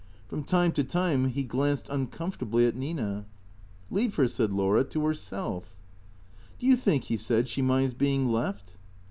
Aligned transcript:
From 0.27 0.43
time 0.43 0.71
to 0.71 0.83
time 0.83 1.25
he 1.25 1.43
glanced 1.43 1.87
uncomfortably 1.87 2.65
at 2.65 2.75
Nina." 2.75 3.27
Leave 3.91 4.15
her," 4.15 4.25
said 4.27 4.51
Laura," 4.51 4.83
to 4.85 5.05
herself."" 5.05 5.75
Do 6.59 6.65
you 6.65 6.75
think," 6.75 7.03
he 7.03 7.17
said," 7.17 7.47
she 7.47 7.61
minds 7.61 7.93
being 7.93 8.27
left? 8.27 8.77